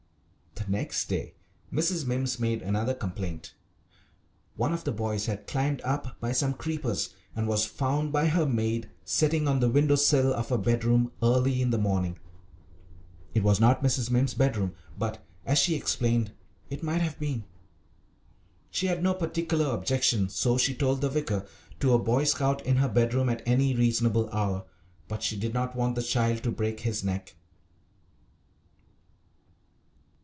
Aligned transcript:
The 0.55 0.69
next 0.77 1.07
day 1.09 1.33
Mrs. 1.73 2.05
Mimms 2.05 2.39
made 2.39 2.61
another 2.61 2.93
complaint. 2.93 3.55
One 4.55 4.71
of 4.71 4.83
the 4.83 4.91
boys 4.91 5.25
had 5.25 5.47
climbed 5.47 5.81
up 5.81 6.19
by 6.19 6.33
some 6.33 6.53
creepers, 6.53 7.15
and 7.35 7.47
was 7.47 7.65
found 7.65 8.11
by 8.13 8.27
her 8.27 8.45
maid 8.45 8.89
sitting 9.03 9.47
on 9.47 9.59
the 9.59 9.69
window 9.71 9.95
sill 9.95 10.31
of 10.31 10.51
a 10.51 10.59
bedroom 10.59 11.11
early 11.23 11.63
in 11.63 11.71
the 11.71 11.79
morning. 11.79 12.19
It 13.33 13.41
was 13.41 13.59
not 13.59 13.81
Mrs. 13.81 14.11
Mimms's 14.11 14.35
bedroom, 14.35 14.75
but, 14.99 15.25
as 15.47 15.57
she 15.57 15.73
explained, 15.73 16.31
it 16.69 16.83
might 16.83 17.01
have 17.01 17.17
been. 17.19 17.43
She 18.69 18.85
had 18.85 19.01
no 19.01 19.15
particular 19.15 19.73
objection, 19.73 20.29
so 20.29 20.59
she 20.59 20.75
told 20.75 21.01
the 21.01 21.09
vicar, 21.09 21.47
to 21.79 21.93
a 21.93 21.99
Boy 21.99 22.23
Scout 22.25 22.63
in 22.67 22.75
her 22.77 22.89
bedroom 22.89 23.29
at 23.29 23.41
any 23.47 23.73
reasonable 23.73 24.29
hour, 24.29 24.65
but 25.07 25.23
she 25.23 25.35
did 25.35 25.55
not 25.55 25.75
want 25.75 25.95
the 25.95 26.03
child 26.03 26.43
to 26.43 26.51
break 26.51 26.81
his 26.81 27.03
neck. 27.03 27.35